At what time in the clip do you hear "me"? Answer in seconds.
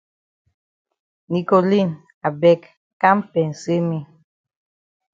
3.89-3.97